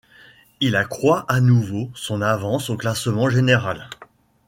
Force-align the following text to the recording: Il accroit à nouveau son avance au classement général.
Il 0.61 0.75
accroit 0.75 1.25
à 1.27 1.39
nouveau 1.41 1.91
son 1.93 2.23
avance 2.23 2.71
au 2.71 2.75
classement 2.75 3.29
général. 3.29 3.87